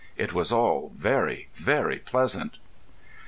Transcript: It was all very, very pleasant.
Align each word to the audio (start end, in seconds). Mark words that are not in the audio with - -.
It 0.17 0.33
was 0.33 0.51
all 0.51 0.93
very, 0.97 1.49
very 1.53 1.99
pleasant. 1.99 2.57